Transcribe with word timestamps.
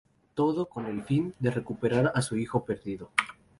Todo 0.33 0.65
con 0.67 0.87
el 0.87 1.03
fin 1.03 1.35
de 1.37 1.51
recuperar 1.51 2.11
a 2.15 2.23
su 2.23 2.35
hijo 2.35 2.65
perdido. 2.65 3.11